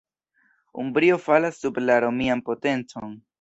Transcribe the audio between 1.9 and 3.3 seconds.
romian potencon.